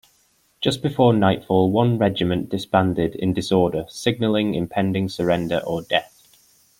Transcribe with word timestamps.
Just 0.61 0.81
before 0.81 1.13
nightfall 1.13 1.71
one 1.71 1.99
regiment 1.99 2.49
disbanded 2.49 3.13
in 3.13 3.33
disorder 3.35 3.85
signalling 3.87 4.55
impending 4.55 5.09
surrender 5.09 5.59
or 5.63 5.83
death. 5.83 6.27